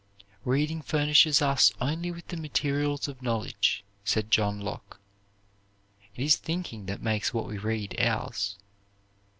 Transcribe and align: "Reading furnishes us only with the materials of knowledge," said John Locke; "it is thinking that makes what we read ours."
"Reading 0.45 0.81
furnishes 0.81 1.43
us 1.43 1.71
only 1.79 2.09
with 2.09 2.29
the 2.29 2.35
materials 2.35 3.07
of 3.07 3.21
knowledge," 3.21 3.83
said 4.03 4.31
John 4.31 4.59
Locke; 4.59 4.99
"it 6.17 6.23
is 6.23 6.37
thinking 6.37 6.87
that 6.87 7.03
makes 7.03 7.35
what 7.35 7.45
we 7.47 7.59
read 7.59 7.95
ours." 8.01 8.57